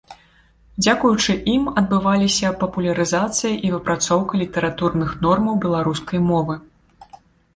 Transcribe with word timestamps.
Дзякуючы 0.83 1.31
ім 1.55 1.67
адбываліся 1.81 2.47
папулярызацыя 2.63 3.53
і 3.67 3.71
выпрацоўка 3.75 4.33
літаратурных 4.43 5.09
нормаў 5.29 5.59
беларускай 5.67 6.19
мовы. 6.31 6.55